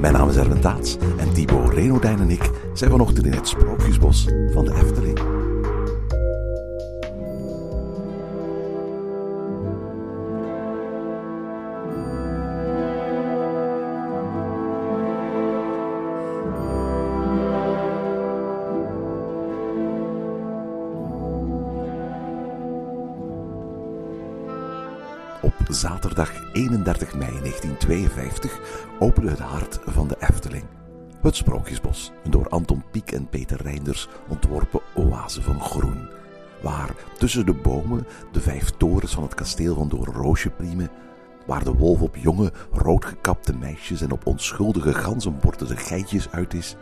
[0.00, 4.28] Mijn naam is Erwin Taats en Thibaut Renodijn en ik zijn vanochtend in het Sprookjesbos
[4.52, 5.15] van de Efteling.
[25.76, 28.60] Zaterdag 31 mei 1952
[28.98, 30.64] opende het hart van de Efteling.
[31.22, 36.08] Het Sprookjesbos, een door Anton Pieck en Peter Reinders ontworpen oase van groen.
[36.62, 40.90] Waar tussen de bomen de vijf torens van het kasteel van Doornroosje priemen.
[41.46, 46.76] Waar de wolf op jonge, roodgekapte meisjes en op onschuldige ganzenbordende geitjes uit is.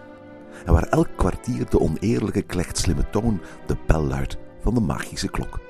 [0.66, 5.63] En waar elk kwartier de oneerlijke klechtslimme toon de bel luidt van de magische klok.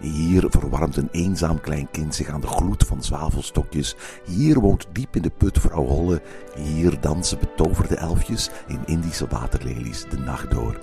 [0.00, 3.96] Hier verwarmt een eenzaam klein kind zich aan de gloed van zwavelstokjes.
[4.24, 6.22] Hier woont diep in de put vrouw Holle.
[6.54, 10.80] Hier dansen betoverde elfjes in Indische waterlelies de nacht door.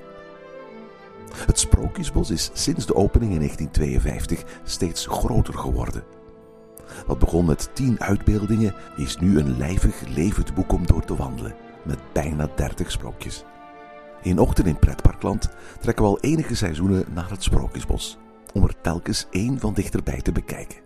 [1.45, 6.03] Het Sprookjesbos is sinds de opening in 1952 steeds groter geworden.
[7.07, 11.55] Wat begon met tien uitbeeldingen is nu een lijvig, levend boek om door te wandelen,
[11.83, 13.43] met bijna 30 sprookjes.
[14.21, 18.17] In Ochtend in Pretparkland trekken we al enige seizoenen naar het Sprookjesbos
[18.53, 20.81] om er telkens één van dichterbij te bekijken.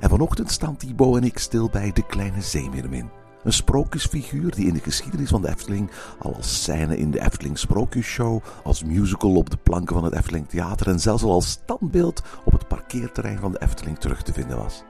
[0.00, 3.10] En vanochtend staan Thibaut en ik stil bij de kleine zeemeermin.
[3.42, 7.58] Een sprookjesfiguur die in de geschiedenis van de Efteling al als scène in de Efteling
[7.58, 12.22] Sprookjesshow, als musical op de planken van het Efteling Theater en zelfs al als standbeeld
[12.44, 14.82] op het parkeerterrein van de Efteling terug te vinden was.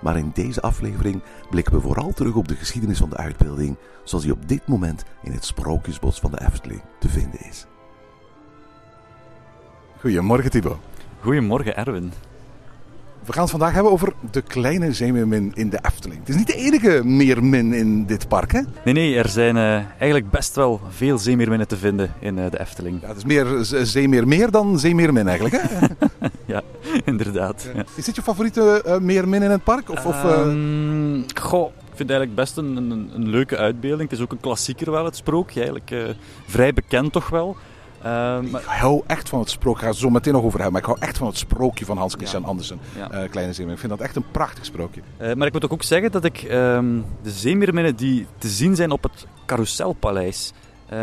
[0.00, 4.24] Maar in deze aflevering blikken we vooral terug op de geschiedenis van de uitbeelding zoals
[4.24, 7.66] die op dit moment in het Sprookjesbos van de Efteling te vinden is.
[10.04, 10.76] Goedemorgen Thibaut.
[11.20, 12.12] Goedemorgen, Erwin.
[13.24, 16.20] We gaan het vandaag hebben over de kleine zeemeermin in de Efteling.
[16.20, 18.60] Het is niet de enige meermin in dit park, hè?
[18.84, 22.60] Nee, nee, er zijn uh, eigenlijk best wel veel zeemeerminnen te vinden in uh, de
[22.60, 23.00] Efteling.
[23.00, 23.46] Ja, het is meer
[23.86, 25.86] zeemeermeer dan zeemeermin eigenlijk, hè?
[26.54, 26.62] ja,
[27.04, 27.68] inderdaad.
[27.74, 27.84] Ja.
[27.94, 29.90] Is dit je favoriete uh, meermin in het park?
[29.90, 34.10] Of, of um, goh, ik vind het eigenlijk best een, een, een, leuke uitbeelding.
[34.10, 35.60] Het is ook een klassieker wel, het sprookje.
[35.60, 36.16] Eigenlijk
[36.46, 37.56] vrij bekend toch wel.
[38.04, 38.60] Uh, maar...
[38.60, 39.78] Ik hou echt van het sprookje.
[39.78, 40.72] Ik ga het zo meteen nog over hebben.
[40.72, 42.48] Maar ik hou echt van het sprookje van Hans Christian ja.
[42.48, 42.78] Andersen.
[42.96, 43.22] Ja.
[43.22, 43.72] Uh, Kleine Zeemeermin.
[43.72, 45.00] Ik vind dat echt een prachtig sprookje.
[45.20, 48.90] Uh, maar ik moet ook zeggen dat ik um, de zeemeerminnen die te zien zijn
[48.90, 50.52] op het Carouselpaleis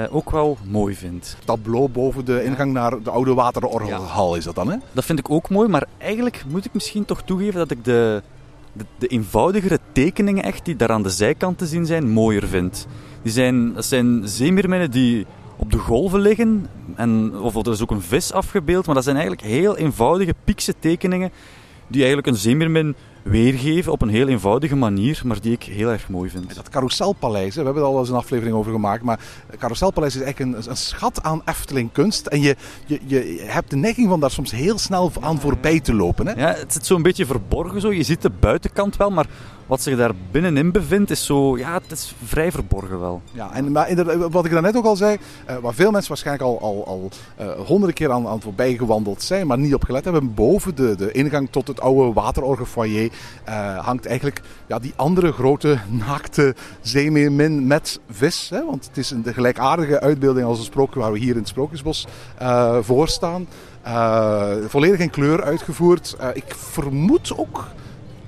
[0.09, 1.35] ook wel mooi vind.
[1.37, 4.77] Dat tableau boven de ingang naar de oude waterorgelhal is dat dan, hè?
[4.91, 5.69] Dat vind ik ook mooi.
[5.69, 8.21] Maar eigenlijk moet ik misschien toch toegeven dat ik de,
[8.73, 12.87] de, de eenvoudigere tekeningen echt die daar aan de zijkant te zien zijn, mooier vind.
[13.21, 15.25] Die zijn, dat zijn zeemeerminnen die
[15.61, 16.67] op de golven liggen.
[16.95, 20.73] En, of er is ook een vis afgebeeld, maar dat zijn eigenlijk heel eenvoudige piekse
[20.79, 21.31] tekeningen
[21.87, 26.09] die eigenlijk een zeemeermin weergeven op een heel eenvoudige manier, maar die ik heel erg
[26.09, 26.55] mooi vind.
[26.55, 30.21] Dat carouselpaleis, we hebben er al eens een aflevering over gemaakt, maar het carouselpaleis is
[30.21, 32.27] eigenlijk een, een schat aan Efteling kunst.
[32.27, 32.55] En je,
[32.85, 36.27] je, je hebt de neiging van daar soms heel snel aan voorbij te lopen.
[36.27, 36.33] Hè?
[36.33, 37.93] Ja, het zit zo'n beetje verborgen zo.
[37.93, 39.27] Je ziet de buitenkant wel, maar
[39.65, 43.21] wat zich daar binnenin bevindt is zo, ja, het is vrij verborgen wel.
[43.31, 45.17] Ja, en maar wat ik daarnet ook al zei,
[45.49, 49.21] uh, waar veel mensen waarschijnlijk al, al, al uh, honderden keer aan, aan voorbij gewandeld
[49.21, 53.11] zijn, maar niet op gelet hebben, boven de, de ingang tot het oude waterorgelfoyer
[53.49, 58.49] uh, hangt eigenlijk ja, die andere grote naakte zeemeermin met vis.
[58.49, 58.65] Hè?
[58.65, 61.47] Want het is een de gelijkaardige uitbeelding als een sprookje waar we hier in het
[61.47, 62.07] Sprookjesbos
[62.81, 63.47] voor staan.
[64.67, 66.17] volledig in kleur uitgevoerd.
[66.33, 67.65] ik vermoed ook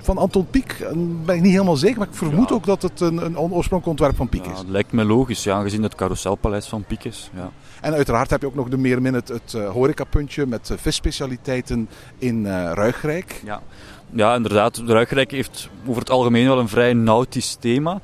[0.04, 0.76] van Anton Pieck.
[1.24, 2.54] ben ik niet helemaal zeker, maar ik vermoed ja.
[2.54, 4.56] ook dat het een, een oorspronkelijk ontwerp van Pieck ja, is.
[4.56, 7.30] Dat lijkt me logisch, ja, aangezien het carouselpaleis van Pieck is.
[7.34, 7.50] Ja.
[7.80, 11.88] En uiteraard heb je ook nog de Meermin, het, het uh, horecapuntje met uh, visspecialiteiten
[12.18, 13.40] in uh, Ruigrijk.
[13.44, 13.62] Ja.
[14.10, 14.82] ja, inderdaad.
[14.86, 17.92] Ruigrijk heeft over het algemeen wel een vrij nautisch thema.
[17.92, 18.00] Uh,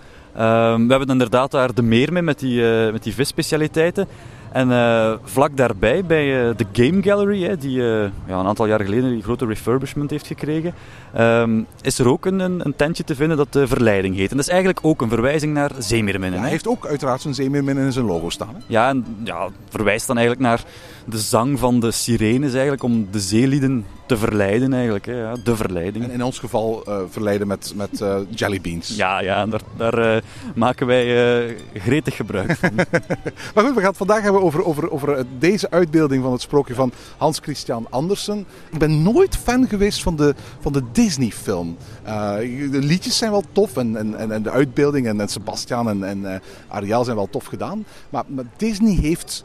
[0.75, 2.62] we hebben inderdaad daar de Meermin met die,
[2.93, 4.08] met die visspecialiteiten.
[4.52, 8.67] En uh, vlak daarbij, bij uh, de Game Gallery, hè, die uh, ja, een aantal
[8.67, 10.75] jaar geleden die grote refurbishment heeft gekregen,
[11.19, 14.31] um, is er ook een, een, tentje te vinden dat Verleiding heet.
[14.31, 16.38] En dat is eigenlijk ook een verwijzing naar zeemeerminnen.
[16.38, 18.55] Ja, hij heeft ook uiteraard zijn zeemeerminnen in zijn logo staan.
[18.55, 18.61] Hè?
[18.67, 20.64] Ja, en ja, verwijst dan eigenlijk naar
[21.05, 25.06] de zang van de sirenes eigenlijk om de zeelieden te verleiden eigenlijk.
[25.06, 26.05] Hè, ja, de verleiding.
[26.05, 28.97] En in ons geval eh, verleiden met, met uh, jellybeans.
[28.97, 30.23] Ja, ja daar, daar uh,
[30.55, 32.75] maken wij gretig gebruik van.
[33.55, 36.75] maar goed, we gaan het vandaag hebben over, over, over deze uitbeelding van het sprookje
[36.75, 38.47] van Hans Christian Andersen.
[38.70, 41.76] Ik ben nooit fan geweest van de, van de Disney-film.
[42.05, 46.43] de liedjes zijn wel tof en, en, en de uitbeelding en, en Sebastian en, en
[46.69, 47.85] Ariel zijn wel tof gedaan.
[48.11, 49.44] Maar, maar Disney heeft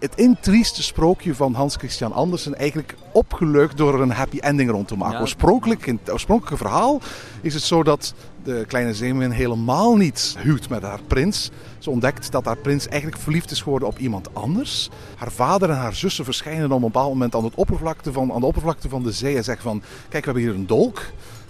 [0.00, 4.88] het intrieste sprookje van Hans Christian Andersen eigenlijk opgelucht door er een happy ending rond
[4.88, 5.14] te maken.
[5.14, 5.20] Ja.
[5.20, 7.00] Oorspronkelijk, in het oorspronkelijke verhaal
[7.40, 11.50] is het zo dat de kleine zeemermin helemaal niet huwt met haar prins.
[11.78, 14.90] Ze ontdekt dat haar prins eigenlijk verliefd is geworden op iemand anders.
[15.16, 18.40] Haar vader en haar zussen verschijnen op een bepaald moment aan, het oppervlakte van, aan
[18.40, 19.82] de oppervlakte van de zee en zeggen van...
[20.08, 21.02] Kijk, we hebben hier een dolk.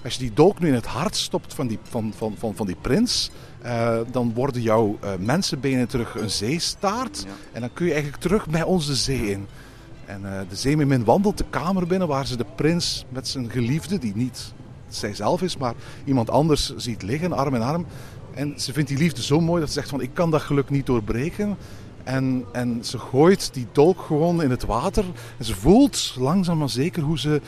[0.05, 2.67] Als je die dolk nu in het hart stopt van die, van, van, van, van
[2.67, 3.31] die prins,
[3.65, 7.23] uh, dan worden jouw uh, mensenbenen terug een zeestaart.
[7.27, 7.33] Ja.
[7.53, 9.47] En dan kun je eigenlijk terug bij ons de zee in.
[10.07, 13.99] En uh, de zeemermin wandelt de kamer binnen waar ze de prins met zijn geliefde,
[13.99, 14.53] die niet
[14.89, 15.75] zijzelf is, maar
[16.05, 17.87] iemand anders ziet liggen, arm in arm.
[18.35, 20.71] En ze vindt die liefde zo mooi dat ze zegt van ik kan dat geluk
[20.71, 21.57] niet doorbreken.
[22.05, 25.05] En, en ze gooit die dolk gewoon in het water.
[25.39, 27.41] En ze voelt langzaam maar zeker hoe ze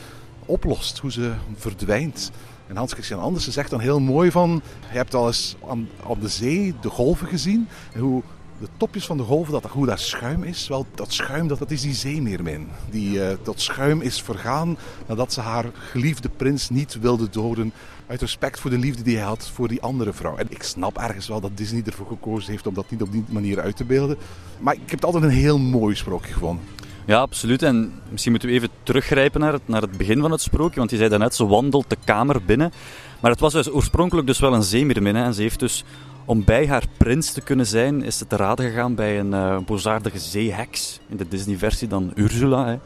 [0.45, 2.31] oplost, hoe ze verdwijnt.
[2.67, 4.61] En Hans Christian Andersen zegt dan heel mooi van...
[4.91, 7.67] Je hebt al eens aan, op de zee de golven gezien.
[7.93, 8.23] En hoe
[8.61, 10.67] de topjes van de golven, dat, hoe dat schuim is.
[10.67, 12.67] Wel, dat schuim, dat, dat is die zeemeermin.
[12.89, 14.77] Die, uh, dat schuim is vergaan
[15.07, 17.73] nadat ze haar geliefde prins niet wilde doden.
[18.07, 20.37] Uit respect voor de liefde die hij had voor die andere vrouw.
[20.37, 23.23] En ik snap ergens wel dat Disney ervoor gekozen heeft om dat niet op die
[23.27, 24.17] manier uit te beelden.
[24.59, 26.65] Maar ik heb het altijd een heel mooi sprookje gevonden.
[27.05, 27.63] Ja, absoluut.
[27.63, 30.79] En misschien moeten we even teruggrijpen naar het, naar het begin van het sprookje.
[30.79, 32.71] Want je zei daarnet, ze wandelt de kamer binnen.
[33.19, 35.15] Maar het was dus oorspronkelijk dus wel een zeemeermin.
[35.15, 35.83] En ze heeft dus,
[36.25, 39.57] om bij haar prins te kunnen zijn, is ze te raden gegaan bij een uh,
[39.65, 40.99] boosaardige zeeheks.
[41.07, 42.65] In de Disney-versie dan Ursula.
[42.65, 42.77] Hè.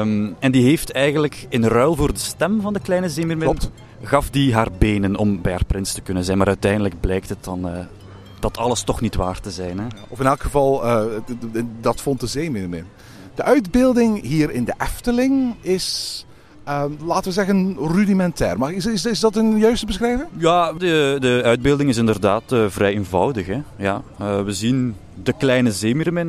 [0.00, 3.48] Um, en die heeft eigenlijk in ruil voor de stem van de kleine zeemeermin...
[3.48, 3.70] Klopt.
[4.02, 6.38] gaf die haar benen om bij haar prins te kunnen zijn.
[6.38, 7.66] Maar uiteindelijk blijkt het dan...
[7.66, 7.78] Uh,
[8.40, 9.78] dat alles toch niet waar te zijn.
[9.78, 9.86] Hè?
[10.08, 11.04] Of in elk geval, uh,
[11.80, 12.84] dat vond de zeemeermin.
[13.40, 16.26] De uitbeelding hier in de Efteling is,
[16.68, 18.58] uh, laten we zeggen, rudimentair.
[18.58, 20.28] Maar is, is, is dat een juiste beschrijving?
[20.36, 23.46] Ja, de, de uitbeelding is inderdaad uh, vrij eenvoudig.
[23.46, 23.60] Hè?
[23.76, 26.28] Ja, uh, we zien de kleine zeemermin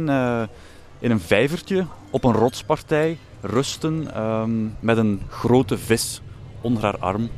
[0.99, 6.21] in een vijvertje op een rotspartij rusten um, met een grote vis
[6.61, 7.29] onder haar arm.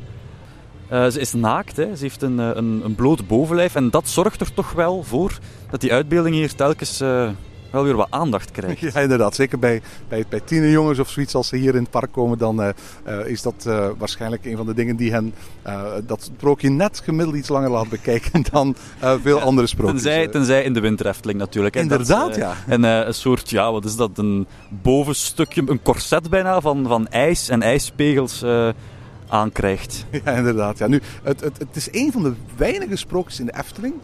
[0.88, 1.96] Ze is naakt, hè.
[1.96, 5.38] ze heeft een, een, een bloot bovenlijf en dat zorgt er toch wel voor
[5.70, 7.02] dat die uitbeelding hier telkens
[7.74, 8.80] wel weer wat aandacht krijgt.
[8.94, 9.34] Ja, inderdaad.
[9.34, 12.60] Zeker bij, bij, bij tienerjongens of zoiets, als ze hier in het park komen, dan
[12.60, 12.68] uh,
[13.08, 15.34] uh, is dat uh, waarschijnlijk een van de dingen die hen
[16.06, 18.76] dat sprookje net gemiddeld iets langer laat bekijken dan
[19.22, 20.02] veel ja, andere sprookjes.
[20.02, 21.76] Tenzij, tenzij in de winterefteling natuurlijk.
[21.76, 22.54] Inderdaad, dat, ja.
[22.66, 27.48] En een soort, ja, wat is dat, een bovenstukje, een corset bijna van, van ijs
[27.48, 28.42] en ijspegels
[29.28, 30.04] aankrijgt.
[30.24, 30.78] Ja, inderdaad.
[30.78, 30.86] Ja.
[30.86, 33.94] Nu, het, het, het is een van de weinige sprookjes in de Efteling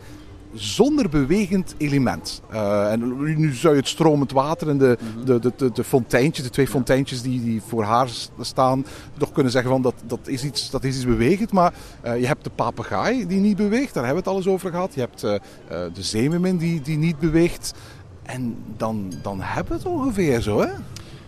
[0.55, 2.43] zonder bewegend element.
[2.53, 5.25] Uh, en nu zou je het stromend water en de, mm -hmm.
[5.25, 8.09] de, de, de, de, fonteintjes, de twee fonteintjes die, die voor haar
[8.41, 8.85] staan,
[9.19, 11.53] toch kunnen zeggen van dat, dat, is, iets, dat is iets bewegend.
[11.53, 11.73] Maar
[12.05, 14.95] uh, je hebt de papegaai die niet beweegt, daar hebben we het alles over gehad.
[14.95, 15.35] Je hebt uh,
[15.69, 17.75] de zeemermin die, die niet beweegt.
[18.23, 20.69] En dan, dan hebben we het ongeveer zo, hè?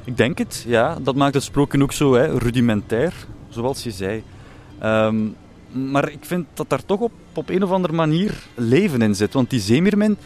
[0.05, 0.99] Ik denk het, ja.
[1.03, 4.23] Dat maakt het sprookje ook zo hè, rudimentair, zoals je zei.
[4.83, 5.37] Um,
[5.73, 9.33] maar ik vind dat daar toch op, op een of andere manier leven in zit.
[9.33, 10.17] Want die zeemeermin,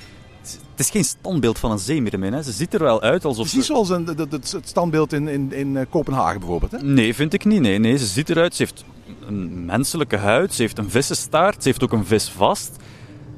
[0.42, 2.32] het is geen standbeeld van een zeemeermin.
[2.32, 2.42] Hè.
[2.42, 3.50] Ze ziet er wel uit alsof...
[3.50, 3.72] Precies ze...
[3.72, 6.72] zoals een, het, het standbeeld in, in, in Kopenhagen bijvoorbeeld.
[6.72, 6.82] Hè?
[6.82, 7.60] Nee, vind ik niet.
[7.60, 8.54] Nee, nee, ze ziet eruit.
[8.54, 8.84] Ze heeft
[9.26, 10.54] een menselijke huid.
[10.54, 11.62] Ze heeft een vissenstaart.
[11.62, 12.76] Ze heeft ook een vis vast.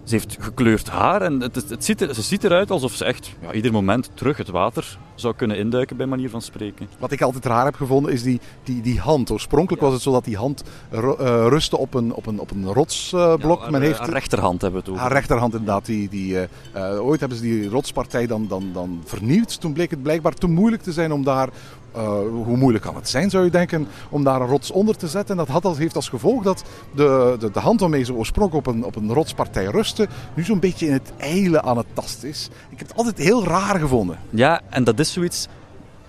[0.04, 3.04] Ze heeft gekleurd haar en het, het, het ziet er, ze ziet eruit alsof ze
[3.04, 6.88] echt ja, ieder moment terug het water zou kunnen induiken, bij manier van spreken.
[6.98, 9.30] Wat ik altijd raar heb gevonden is die, die, die hand.
[9.30, 9.86] Oorspronkelijk ja.
[9.86, 11.00] was het zo dat die hand uh,
[11.48, 13.58] rustte op een, op een, op een rotsblok.
[13.58, 15.02] Uh, ja, Men heeft, haar rechterhand hebben we het over.
[15.02, 15.86] Haar rechterhand inderdaad.
[15.86, 19.60] Die, die, uh, ooit hebben ze die rotspartij dan, dan, dan vernieuwd.
[19.60, 21.48] Toen bleek het blijkbaar te moeilijk te zijn om daar
[21.96, 22.08] uh,
[22.44, 25.38] hoe moeilijk kan het zijn, zou je denken, om daar een rots onder te zetten.
[25.38, 28.74] En dat had, heeft als gevolg dat de, de, de hand waarmee ze oorspronkelijk op
[28.74, 32.48] een, op een rotspartij rustte, nu zo'n beetje in het eilen aan het tasten is.
[32.68, 34.18] Ik heb het altijd heel raar gevonden.
[34.30, 35.48] Ja, en dat is zoiets,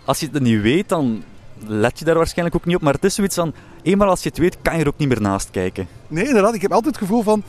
[0.05, 1.23] als je het niet weet, dan
[1.65, 2.81] let je daar waarschijnlijk ook niet op.
[2.81, 5.07] Maar het is zoiets van, eenmaal als je het weet, kan je er ook niet
[5.07, 5.87] meer naast kijken.
[6.07, 6.53] Nee, inderdaad.
[6.53, 7.43] Ik heb altijd het gevoel van,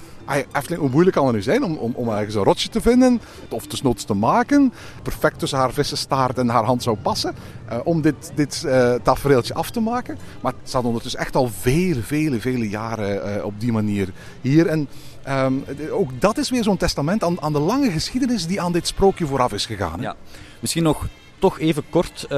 [0.52, 3.20] Efteling, hoe moeilijk kan het nu zijn om, om, om ergens een rotsje te vinden,
[3.48, 7.34] of desnoods te maken, perfect tussen haar vissenstaart en haar hand zou passen,
[7.72, 10.18] uh, om dit, dit uh, tafereeltje af te maken.
[10.40, 14.08] Maar het staat ondertussen echt al vele, vele, vele jaren uh, op die manier
[14.40, 14.66] hier.
[14.66, 14.88] En
[15.28, 18.86] um, ook dat is weer zo'n testament aan, aan de lange geschiedenis die aan dit
[18.86, 19.98] sprookje vooraf is gegaan.
[19.98, 20.04] Hè?
[20.04, 20.16] Ja.
[20.60, 21.06] Misschien nog
[21.40, 22.28] toch even kort eh,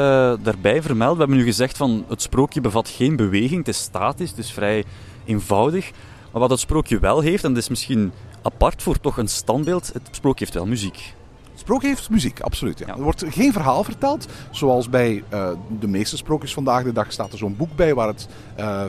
[0.43, 1.17] daarbij vermelden.
[1.17, 4.53] We hebben nu gezegd van het sprookje bevat geen beweging, het is statisch, het is
[4.53, 4.85] vrij
[5.25, 5.91] eenvoudig.
[6.33, 9.93] Maar wat het sprookje wel heeft, en dat is misschien apart voor toch een standbeeld,
[9.93, 11.15] het sprookje heeft wel muziek.
[11.63, 12.79] Sprookje heeft muziek, absoluut.
[12.79, 12.87] Ja.
[12.87, 15.49] Er wordt geen verhaal verteld, zoals bij eh,
[15.81, 18.89] de meeste sprookjes vandaag de dag staat er zo'n boek bij waar het, eh, eh,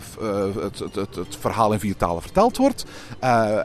[0.62, 2.86] het, het, het, het verhaal in vier talen verteld wordt.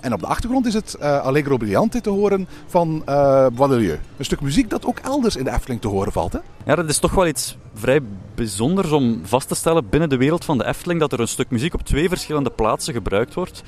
[0.00, 3.98] En op de achtergrond is het Allegro Brillante te horen van eh Boisdelieu.
[4.16, 6.32] Een stuk muziek dat ook elders in de Efteling te horen valt.
[6.32, 6.38] Hè?
[6.64, 8.00] Ja, dat is toch wel iets vrij
[8.34, 11.50] bijzonders om vast te stellen binnen de wereld van de Efteling dat er een stuk
[11.50, 13.62] muziek op twee verschillende plaatsen gebruikt wordt.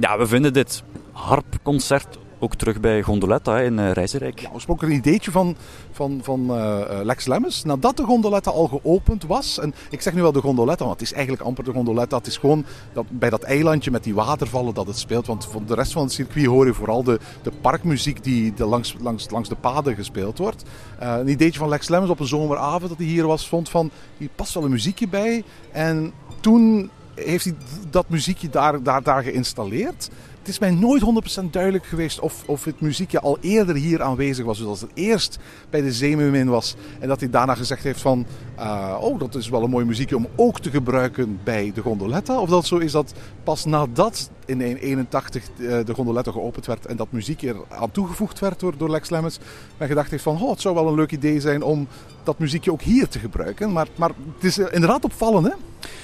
[0.00, 4.38] Ja, we vinden dit harpconcert ook terug bij Gondoletta in uh, Reizenrijk.
[4.38, 5.56] Ja, oorspronkelijk een ideetje van,
[5.90, 7.64] van, van eh, eh, Lex Lemmens.
[7.64, 9.58] Nadat de gondoletta al geopend was.
[9.58, 12.16] En ik zeg nu wel de gondoletta, want het is eigenlijk amper de gondoletta.
[12.16, 15.26] Het is gewoon dat, bij dat eilandje met die watervallen dat het speelt.
[15.26, 18.66] Want voor de rest van het circuit hoor je vooral de, de parkmuziek die de
[18.66, 20.64] langs, langs, langs de paden gespeeld wordt.
[20.98, 23.90] Eh, een ideetje van Lex Lemmens op een zomeravond dat hij hier was, vond van
[24.16, 25.44] hier past wel een muziekje bij.
[25.72, 27.54] En toen heeft hij
[27.90, 30.10] dat muziekje daar, daar, daar geïnstalleerd.
[30.46, 31.02] Het is mij nooit
[31.42, 34.58] 100% duidelijk geweest of, of het muziekje al eerder hier aanwezig was.
[34.58, 35.38] Dus als het eerst
[35.70, 38.26] bij de Zeemermin was en dat hij daarna gezegd heeft van...
[38.58, 42.40] Uh, oh, dat is wel een mooi muziekje om ook te gebruiken bij de gondoletta.
[42.40, 47.12] Of dat zo is dat pas nadat in 1981 de gondoletta geopend werd en dat
[47.12, 49.38] muziekje aan toegevoegd werd door, door Lex Lemmens.
[49.76, 51.88] Men gedacht heeft van, oh, het zou wel een leuk idee zijn om
[52.22, 53.72] dat muziekje ook hier te gebruiken.
[53.72, 55.52] Maar, maar het is inderdaad opvallend, hè?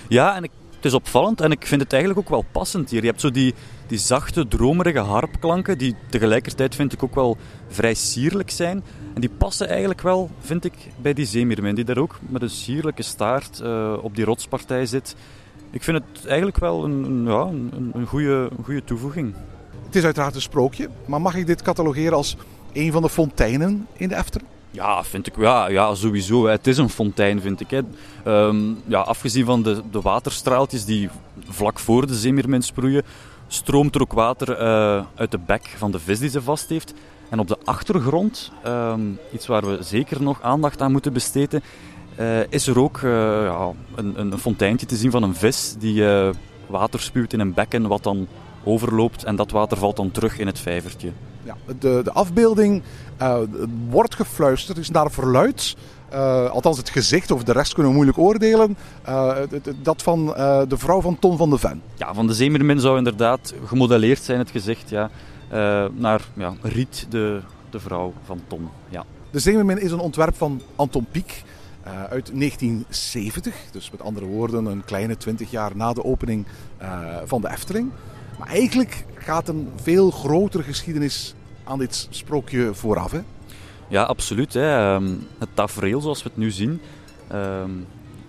[0.09, 0.51] Ja, en ik
[0.83, 3.01] het is opvallend en ik vind het eigenlijk ook wel passend hier.
[3.01, 3.55] Je hebt zo die,
[3.87, 7.37] die zachte, dromerige harpklanken, die tegelijkertijd vind ik ook wel
[7.69, 8.83] vrij sierlijk zijn.
[9.15, 10.73] En die passen eigenlijk wel, vind ik,
[11.03, 15.17] bij die zeemeermin, die daar ook met een sierlijke staart uh, op die rotspartij zit.
[15.71, 19.35] Ik vind het eigenlijk wel een, ja, een, een, goede, goede toevoeging.
[19.87, 22.37] Het is uiteraard een sprookje, maar mag ik dit catalogeren als
[22.73, 24.52] een van de fonteinen in de Efteling?
[24.73, 26.47] Ja, vind ik ja, ja, sowieso.
[26.47, 27.71] Het is een fontein, vind ik.
[27.71, 27.81] Hè.
[28.47, 31.09] Um, ja, afgezien van de, de waterstraaltjes die
[31.49, 33.03] vlak voor de zeemeermin sproeien,
[33.47, 36.95] stroomt er ook water uh, uit de bek van de vis die ze vast heeft.
[37.29, 41.63] En op de achtergrond, um, iets waar we zeker nog aandacht aan moeten besteden,
[42.21, 43.13] uh, is er ook uh,
[43.45, 46.05] ja, een, een, fonteintje te zien van een vis die
[46.67, 48.29] water spuwt in een bekken wat dan
[48.65, 51.13] overloopt en dat water valt dan terug in het vijvertje.
[51.53, 52.83] Ja, de, de afbeelding
[53.23, 53.39] uh,
[53.89, 55.77] wordt gefluisterd, is naar verluid.
[56.13, 58.77] Uh, althans, het gezicht, of de rest kunnen we moeilijk oordelen.
[59.09, 59.37] Uh,
[59.83, 60.27] dat van
[60.69, 61.83] de vrouw van Ton van de Ven.
[61.95, 64.91] Ja, van de Zeemermin zou inderdaad gemodelleerd zijn, het gezicht.
[64.91, 65.11] Ja,
[65.93, 67.41] naar ja, Riet, de,
[67.71, 68.69] de vrouw van Ton.
[68.89, 69.05] Ja.
[69.31, 71.43] De Zeemermin is een ontwerp van Anton Pieck.
[72.11, 76.47] uit 1970, dus met andere woorden een kleine 20 jaar na de opening
[77.25, 77.91] van de Efteling.
[78.39, 83.11] Maar eigenlijk gaat een veel grotere geschiedenis aan dit sprookje vooraf.
[83.11, 83.21] Hè?
[83.89, 84.53] Ja, absoluut.
[84.53, 85.01] Hè.
[85.39, 86.81] Het tafereel zoals we het nu zien,
[87.33, 87.87] um,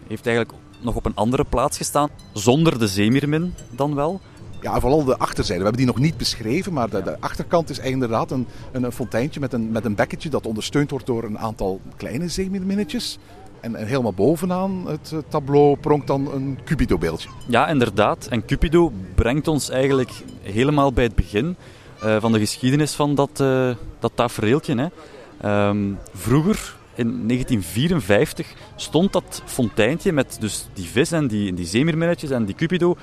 [0.07, 2.09] heeft eigenlijk nog op een andere plaats gestaan.
[2.33, 4.21] Zonder de zeemeermin dan wel.
[4.61, 5.63] Ja, vooral de achterzijde.
[5.63, 8.91] We hebben die nog niet beschreven, maar de, de achterkant is inderdaad een, een, een
[8.91, 13.17] fonteintje met een, met een bekketje dat ondersteund wordt door een aantal kleine zeemeerminnetjes.
[13.59, 17.29] En, en, helemaal bovenaan het tableau pronkt dan een Cupido-beeldje.
[17.47, 18.27] Ja, inderdaad.
[18.29, 20.11] En Cupido brengt ons eigenlijk
[20.41, 21.55] helemaal bij het begin
[22.05, 23.69] uh, van de geschiedenis van dat, uh,
[23.99, 24.75] dat tafereeltje.
[24.75, 25.67] Hè.
[25.67, 32.29] Um, vroeger, in 1954, stond dat fonteintje met dus die vis en die, die zeemeerminnetjes
[32.29, 32.95] en die Cupido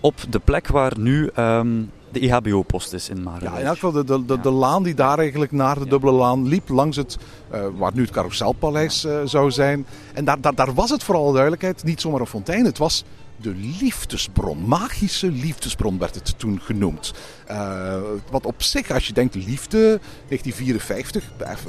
[0.00, 3.52] op de plek waar nu um, de EHBO-post is in Maren.
[3.52, 4.40] Ja, in elk geval de, de, de, ja.
[4.40, 7.18] de, laan die daar eigenlijk naar de dubbele laan liep, langs het,
[7.54, 9.86] uh, waar nu het Carouselpaleis uh, zou zijn.
[10.14, 13.04] En daar, daar, daar was het voor alle duidelijkheid niet zomaar een fontein, het was
[13.40, 17.12] de liefdesbron, magische liefdesbron werd het toen genoemd.
[17.50, 17.96] Uh,
[18.30, 21.24] wat op zich, als je denkt liefde, 1954,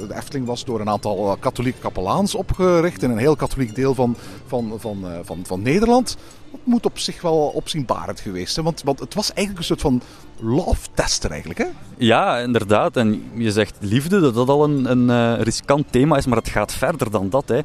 [0.08, 4.16] de Efteling was door een aantal katholieke kapelaans opgericht in een heel katholiek deel van,
[4.46, 6.16] van, van, uh, van, van Nederland.
[6.50, 9.80] Dat moet op zich wel opzienbarend geweest zijn, want, want het was eigenlijk een soort
[9.80, 10.02] van
[10.40, 11.66] love tester eigenlijk, hè?
[11.96, 12.96] Ja, inderdaad.
[12.96, 16.72] En je zegt liefde, dat dat al een, een riskant thema is, maar het gaat
[16.72, 17.48] verder dan dat.
[17.48, 17.58] Hè.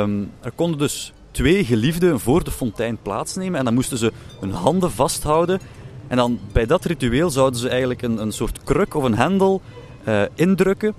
[0.00, 4.52] Um, er konden dus twee geliefden voor de fontein plaatsnemen en dan moesten ze hun
[4.52, 5.60] handen vasthouden.
[6.06, 9.62] En dan bij dat ritueel zouden ze eigenlijk een, een soort kruk of een hendel
[10.08, 10.94] uh, indrukken.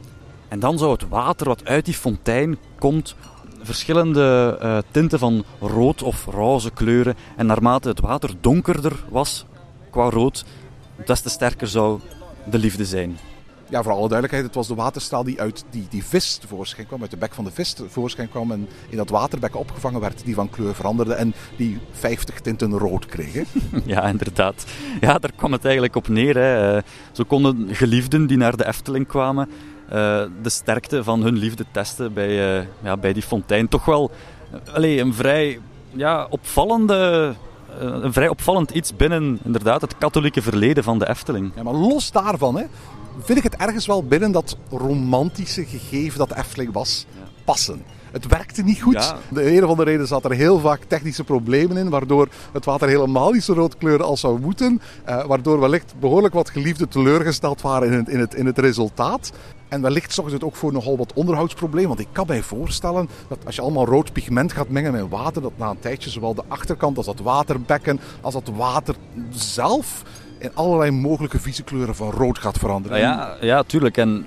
[0.47, 3.15] En dan zou het water wat uit die fontein komt,
[3.61, 7.15] verschillende uh, tinten van rood of roze kleuren.
[7.35, 9.45] En naarmate het water donkerder was
[9.91, 10.45] qua rood,
[11.05, 11.99] des te sterker zou
[12.49, 13.17] de liefde zijn.
[13.69, 17.01] Ja, voor alle duidelijkheid, het was de waterstraal die uit die, die vis tevoorschijn kwam,
[17.01, 20.35] uit de bek van de vis tevoorschijn kwam en in dat waterbek opgevangen werd, die
[20.35, 23.43] van kleur veranderde en die 50 tinten rood kreeg.
[23.85, 24.65] Ja, inderdaad.
[25.01, 26.37] Ja, daar kwam het eigenlijk op neer.
[26.37, 26.79] Hè.
[27.11, 29.49] Zo konden geliefden die naar de Efteling kwamen,
[29.89, 33.67] eh, de sterkte van hun liefde testen bij, eh, ja, bij die fontein.
[33.67, 34.11] Toch wel
[34.73, 35.59] allee, een vrij
[35.91, 36.95] ja, opvallende
[37.29, 37.43] eh,
[37.79, 41.51] een vrij opvallend iets binnen inderdaad, het katholieke verleden van de Efteling.
[41.55, 42.63] Ja, maar los daarvan hè,
[43.19, 47.05] vind ik het ergens wel binnen dat romantische gegeven dat de Efteling was
[47.43, 47.83] passen.
[48.15, 48.93] Het werkte niet goed.
[48.93, 49.17] Ja.
[49.29, 52.87] De een of andere reden zat er heel vaak technische problemen in, waardoor het water
[52.87, 54.81] helemaal niet zo rood kleurde als zou moeten.
[55.05, 59.31] eh, waardoor wellicht behoorlijk wat geliefden teleurgesteld waren in het, in het, in het resultaat.
[59.67, 61.87] En wellicht zorgt het ook voor nogal wat onderhoudsproblemen.
[61.87, 65.41] Want ik kan mij voorstellen dat als je allemaal rood pigment gaat mengen met water,
[65.41, 68.95] dat na een tijdje zowel de achterkant als dat waterbekken, als dat water
[69.29, 70.03] zelf
[70.39, 72.99] in allerlei mogelijke vieze kleuren van rood gaat veranderen.
[72.99, 73.97] Ja, ja, tuurlijk.
[73.97, 74.25] En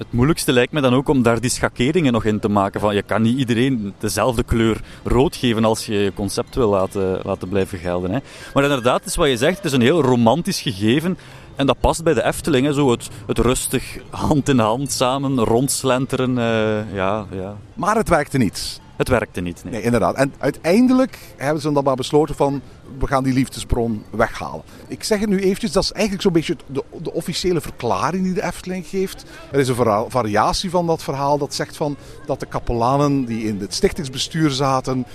[0.00, 2.80] het moeilijkste lijkt me dan ook om daar die schakeringen nog in te maken.
[2.80, 7.20] Van, je kan niet iedereen dezelfde kleur rood geven als je je concept wil laten,
[7.22, 8.10] laten blijven gelden.
[8.10, 8.18] Hè.
[8.54, 11.18] Maar inderdaad, is wat je zegt, het is een heel romantisch gegeven.
[11.60, 15.38] En dat past bij de Efteling, hè, zo het, het rustig hand in hand samen
[15.44, 16.38] rondslenteren.
[16.38, 17.56] eh, ja, ja.
[17.74, 18.80] Maar het werkte niet.
[18.96, 19.64] Het werkte niet.
[19.64, 19.72] Nee.
[19.72, 20.14] Nee, inderdaad.
[20.14, 22.60] En uiteindelijk hebben ze dan maar besloten van...
[22.98, 24.62] we gaan die liefdesbron weghalen.
[24.88, 28.32] Ik zeg het nu eventjes, dat is eigenlijk zo'n beetje de, de officiële verklaring die
[28.34, 29.24] de Efteling geeft.
[29.52, 31.96] Er is een verhaal- variatie van dat verhaal dat zegt van...
[32.26, 35.06] dat de kapelanen die in het stichtingsbestuur zaten...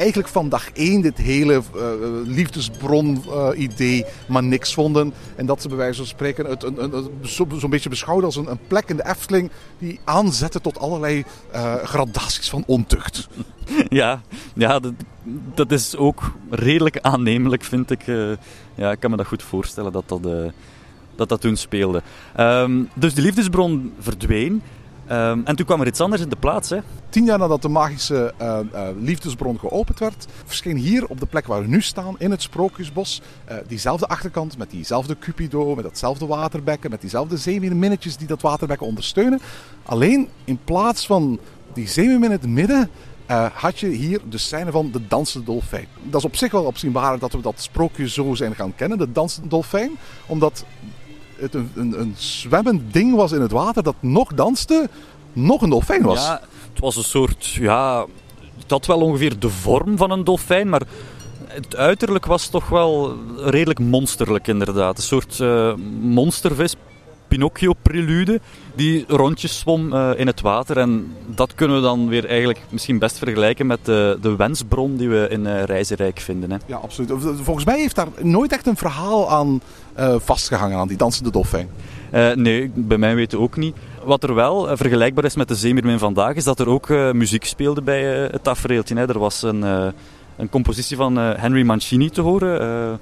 [0.00, 1.60] eigenlijk van dag één dit hele eh,
[2.24, 5.12] liefdesbron-idee maar niks vonden.
[5.36, 8.26] En dat ze bij wijze van spreken het een, een, een- zo- zo'n beetje beschouwden
[8.26, 9.50] als een, een plek in de Efteling...
[9.78, 13.28] die aanzette tot allerlei eh, gradaties van ontucht.
[13.88, 14.20] Ja,
[14.54, 14.92] ja dat,
[15.54, 18.06] dat is ook redelijk aannemelijk, vind ik.
[18.06, 18.30] Eh,
[18.74, 20.32] ja, ik kan me dat goed voorstellen dat dat, eh,
[21.16, 22.02] dat, dat toen speelde.
[22.36, 24.62] Ehm, dus de liefdesbron verdween.
[25.10, 26.70] Ehm, en toen kwam er iets anders in de plaats.
[26.70, 26.78] Hè.
[27.08, 31.46] Tien jaar nadat de magische eh, eh, liefdesbron geopend werd, verscheen hier op de plek
[31.46, 36.26] waar we nu staan, in het Sprookjesbos, eh, diezelfde achterkant met diezelfde cupido, met datzelfde
[36.26, 39.40] waterbekken, met diezelfde zeemeerminnetjes die dat waterbekken ondersteunen.
[39.84, 41.38] Alleen in plaats van
[41.72, 42.90] die zeemeermin in het midden,
[43.52, 45.86] had je hier de scène van de dansende dolfijn.
[46.02, 49.12] Dat is op zich wel opzienbaar dat we dat sprookje zo zijn gaan kennen, de
[49.12, 49.90] dansende dolfijn,
[50.26, 50.64] omdat
[51.40, 54.88] het een, een, zwemmend ding was in het water dat nog danste,
[55.32, 56.24] nog een dolfijn was.
[56.24, 56.40] Ja,
[56.72, 58.06] het was een soort, ja,
[58.70, 60.82] had wel ongeveer de vorm van een dolfijn, maar
[61.46, 64.96] het uiterlijk was toch wel redelijk monsterlijk inderdaad.
[64.96, 66.74] Een soort eh, monstervis,
[67.30, 68.40] Pinocchio-prelude,
[68.74, 70.78] die rondjes zwom eh, in het water.
[70.78, 75.08] En dat kunnen we dan weer eigenlijk misschien best vergelijken met de, de wensbron die
[75.08, 76.50] we in eh Reizenrijk vinden.
[76.50, 76.56] Hè.
[76.66, 77.12] Ja, absoluut.
[77.42, 79.60] Volgens mij heeft daar nooit echt een verhaal aan
[79.94, 81.68] eh, vastgehangen, aan die dansende dolfijn.
[82.10, 83.76] Eh, nee, bij mij weten ook niet.
[84.04, 87.10] Wat er wel eh, vergelijkbaar is met de Zeemeermin vandaag, is dat er ook eh,
[87.12, 88.96] muziek speelde bij eh, het tafereeltje.
[88.96, 89.08] Hè.
[89.08, 89.86] Er was een, eh,
[90.36, 92.98] een compositie van eh, Henry Mancini te horen.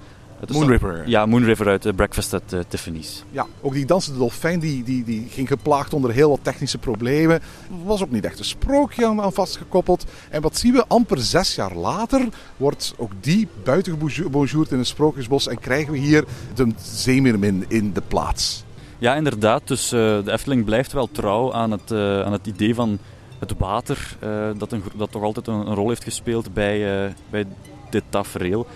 [1.07, 3.25] Ja, Moon River uit eh, Breakfast at eh, Tiffany's.
[3.31, 7.41] Ja, ook die dansende dolfijn die, die, die ging geplaagd onder heel wat technische problemen.
[7.85, 10.05] Was ook niet echt een sprookje aan, aan vastgekoppeld.
[10.31, 10.85] En wat zien we?
[10.89, 15.49] Amper zes jaar later wordt ook die buiten gebonjourd in het Sprookjesbos.
[15.49, 16.25] En krijgen we hier
[16.55, 18.65] de zeemeermin in de plaats.
[18.99, 19.63] Ja, inderdaad.
[19.65, 22.99] Dus eh, de Efteling blijft wel trouw aan het, aan het idee van
[23.39, 24.17] het water,
[24.59, 27.47] dat, een, dat toch altijd een, een rol heeft gespeeld bij, bij
[27.91, 28.67] dit tafereel.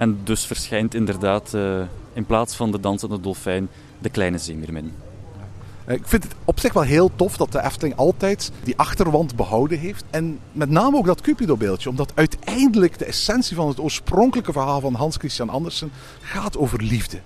[0.00, 1.80] En dus verschijnt inderdaad eh,
[2.12, 4.92] in plaats van de dansende dolfijn de kleine zeemeermin.
[5.84, 9.36] Eh, Ik vind het op zich wel heel tof dat de Efteling altijd die achterwand
[9.36, 10.04] behouden heeft.
[10.10, 11.88] En met name ook dat Cupido-beeldje.
[11.88, 17.20] Omdat uiteindelijk de essentie van het oorspronkelijke verhaal van Hans Christian Andersen gaat over liefde.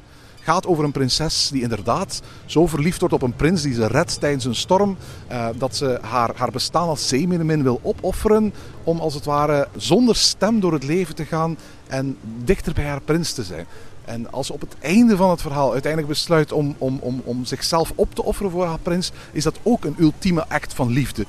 [0.44, 4.20] Gaat over een prinses die inderdaad zo verliefd wordt op een prins die ze redt
[4.20, 4.96] tijdens een storm.
[5.26, 8.54] eh, dat ze haar, haar bestaan als zeemeermin wil opofferen.
[8.82, 13.00] Om als het ware zonder stem door het leven te gaan en dichter bij haar
[13.00, 13.66] prins te zijn.
[14.04, 17.44] En als ze op het einde van het verhaal uiteindelijk besluit om, om, om, om
[17.44, 21.26] zichzelf op te offeren voor haar prins, is dat ook een ultieme act van liefde.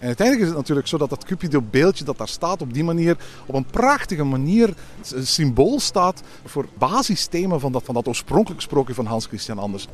[0.00, 3.16] En uiteindelijk is het natuurlijk zo dat dat Cupido-beeldje dat daar staat op die manier,
[3.46, 4.74] op een prachtige manier,
[5.22, 7.28] symbool staat voor het
[7.60, 9.90] van dat, van dat oorspronkelijk sprookje van Hans Christian Andersen.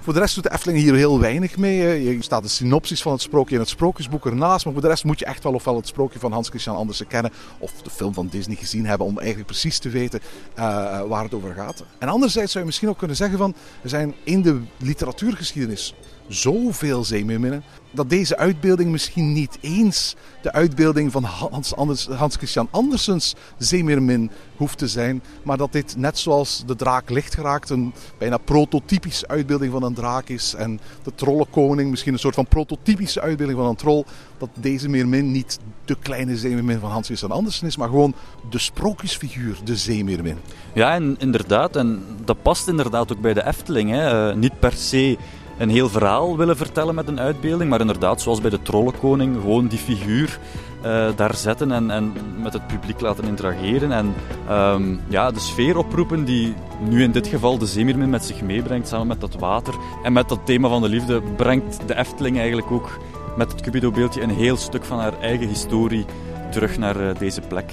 [0.00, 2.04] Voor de rest doet de Efteling hier heel weinig mee.
[2.04, 4.64] Je staat de synopsis van het sprookje in het sprookjesboek ernaast.
[4.64, 7.06] Maar voor de rest moet je echt wel ofwel het sprookje van Hans Christian Andersen
[7.06, 7.32] kennen.
[7.58, 10.20] Of de film van Disney gezien hebben om eigenlijk precies te weten
[10.54, 10.64] eh,
[11.02, 11.84] waar het over gaat.
[11.98, 13.54] En anderzijds zou je misschien ook kunnen zeggen van...
[13.82, 15.94] Er zijn in de literatuurgeschiedenis
[16.28, 17.64] zoveel zeemeerminnen.
[17.90, 24.30] Dat deze uitbeelding misschien niet eens de uitbeelding van Hans, Anders, Hans Christian Andersens zeemeermin
[24.56, 25.22] hoeft te zijn.
[25.42, 29.94] Maar dat dit net zoals de draak licht geraakt een bijna prototypische uitbeelding van een
[29.94, 30.54] draak is.
[30.54, 34.04] En de trollenkoning misschien een soort van prototypische uitbeelding van een troll.
[34.38, 37.76] Dat deze meermin niet de kleine zeemeermin van Hans Christian Andersen is.
[37.76, 38.14] Maar gewoon
[38.50, 40.36] de sprookjesfiguur, de zeemeermin.
[40.72, 41.76] Ja, en inderdaad.
[41.76, 43.90] En dat past inderdaad ook bij de Efteling.
[43.90, 44.30] Hè.
[44.30, 45.18] Eh, niet per se
[45.58, 49.66] een heel verhaal willen vertellen met een uitbeelding, maar inderdaad, zoals bij de Trollenkoning, gewoon
[49.66, 50.38] die figuur
[50.84, 53.92] uh, daar zetten en, en met het publiek laten interageren.
[53.92, 54.14] En
[54.50, 56.54] um, ja, de sfeer oproepen die
[56.88, 59.74] nu in dit geval de Zeemermin met zich meebrengt, samen met dat water.
[60.02, 62.98] En met dat thema van de liefde brengt de Efteling eigenlijk ook
[63.36, 66.04] met het Cupido-beeldje een heel stuk van haar eigen historie
[66.50, 67.72] terug naar uh, deze plek.